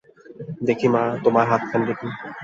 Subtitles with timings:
[0.67, 2.07] দেখি মা, তোমার হাতখানি দেখি।